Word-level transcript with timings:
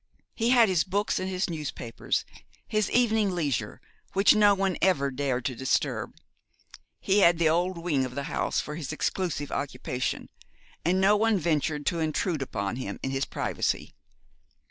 He 0.33 0.49
had 0.49 0.67
his 0.67 0.83
books 0.83 1.19
and 1.19 1.29
his 1.29 1.47
newspapers, 1.47 2.25
his 2.67 2.89
evening 2.89 3.35
leisure, 3.35 3.79
which 4.13 4.33
no 4.33 4.55
one 4.55 4.75
ever 4.81 5.11
dared 5.11 5.45
to 5.45 5.53
disturb. 5.55 6.15
He 6.99 7.19
had 7.19 7.37
the 7.37 7.49
old 7.49 7.77
wing 7.77 8.03
of 8.03 8.15
the 8.15 8.23
house 8.23 8.59
for 8.59 8.75
his 8.77 8.91
exclusive 8.91 9.51
occupation; 9.51 10.29
and 10.83 10.99
no 10.99 11.15
one 11.15 11.37
ventured 11.37 11.85
to 11.85 11.99
intrude 11.99 12.41
upon 12.41 12.77
him 12.77 12.99
in 13.03 13.11
his 13.11 13.25
privacy. 13.25 13.93